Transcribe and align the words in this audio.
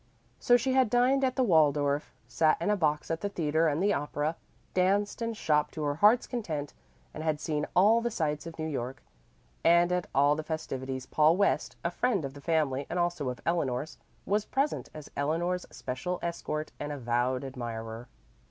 So 0.39 0.57
she 0.57 0.73
had 0.73 0.89
dined 0.89 1.23
at 1.23 1.35
the 1.35 1.43
Waldorf, 1.43 2.11
sat 2.27 2.59
in 2.59 2.71
a 2.71 2.75
box 2.75 3.11
at 3.11 3.21
the 3.21 3.29
theatre 3.29 3.67
and 3.67 3.83
the 3.83 3.93
opera, 3.93 4.35
danced 4.73 5.21
and 5.21 5.37
shopped 5.37 5.75
to 5.75 5.83
her 5.83 5.93
heart's 5.93 6.25
content, 6.25 6.73
and 7.13 7.23
had 7.23 7.39
seen 7.39 7.67
all 7.75 8.01
the 8.01 8.09
sights 8.09 8.47
of 8.47 8.57
New 8.57 8.65
York. 8.65 9.03
And 9.63 9.91
at 9.91 10.07
all 10.15 10.35
the 10.35 10.41
festivities 10.41 11.05
Paul 11.05 11.37
West, 11.37 11.75
a 11.85 11.91
friend 11.91 12.25
of 12.25 12.33
the 12.33 12.41
family 12.41 12.87
and 12.89 12.97
also 12.97 13.29
of 13.29 13.41
Eleanor's, 13.45 13.99
was 14.25 14.43
present 14.43 14.89
as 14.91 15.11
Eleanor's 15.15 15.67
special 15.69 16.17
escort 16.23 16.71
and 16.79 16.91
avowed 16.91 17.43
admirer. 17.43 18.07